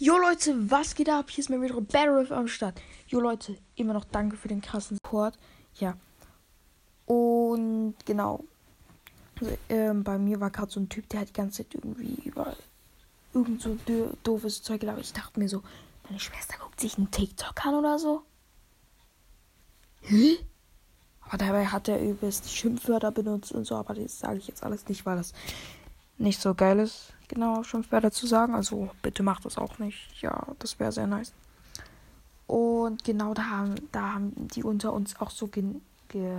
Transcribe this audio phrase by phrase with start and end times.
[0.00, 1.28] Jo Leute, was geht ab?
[1.28, 2.80] Hier ist mir wieder Battle Riff am Start.
[3.08, 5.36] Jo Leute, immer noch danke für den krassen Support.
[5.74, 5.96] Ja.
[7.04, 8.44] Und genau.
[9.40, 12.14] Also, ähm, bei mir war gerade so ein Typ, der hat die ganze Zeit irgendwie
[12.24, 12.54] über
[13.34, 13.76] irgend so
[14.22, 15.04] doofes Zeug gelabert.
[15.04, 15.64] Ich dachte mir so,
[16.04, 18.22] meine Schwester guckt sich einen TikTok an oder so.
[20.02, 20.38] Hä?
[21.22, 24.88] Aber dabei hat er übelst Schimpfwörter benutzt und so, aber das sage ich jetzt alles
[24.88, 25.32] nicht, weil das
[26.18, 28.54] nicht so geil ist, genau Schimpfwörter zu sagen.
[28.54, 30.20] Also bitte macht das auch nicht.
[30.20, 31.32] Ja, das wäre sehr nice.
[32.46, 36.38] Und genau da haben, da haben die unter uns auch so gen, ge,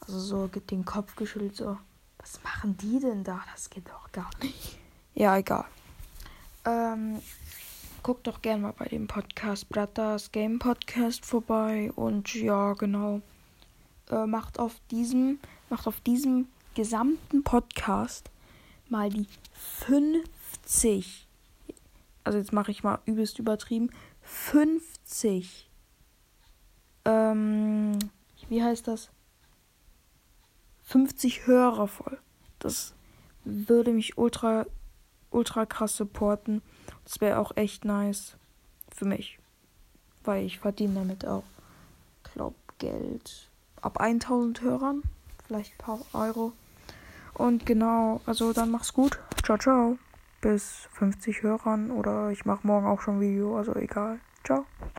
[0.00, 1.78] also so ge- den Kopf geschüttelt, so.
[2.18, 3.40] Was machen die denn da?
[3.52, 4.78] Das geht doch gar nicht.
[5.14, 5.66] Ja, egal.
[6.64, 7.20] Ähm,
[8.02, 11.92] guckt doch gerne mal bei dem Podcast Bratters Game Podcast vorbei.
[11.96, 13.20] Und ja, genau.
[14.10, 18.30] Äh, macht auf diesem, macht auf diesem gesamten Podcast
[18.92, 21.26] mal die 50.
[22.22, 23.90] Also jetzt mache ich mal übelst übertrieben.
[24.22, 25.68] 50.
[27.04, 27.98] Ähm,
[28.48, 29.10] wie heißt das?
[30.84, 32.18] 50 Hörer voll.
[32.60, 32.94] Das
[33.44, 34.66] würde mich ultra,
[35.30, 36.62] ultra krass supporten.
[37.04, 38.36] Das wäre auch echt nice
[38.94, 39.38] für mich.
[40.22, 41.44] Weil ich verdiene damit auch,
[42.34, 43.48] glaub, Geld.
[43.80, 45.02] Ab 1000 Hörern.
[45.46, 46.52] Vielleicht ein paar Euro.
[47.34, 49.18] Und genau, also dann mach's gut.
[49.42, 49.98] Ciao, ciao.
[50.40, 54.18] Bis 50 Hörern oder ich mache morgen auch schon Video, also egal.
[54.44, 54.66] Ciao.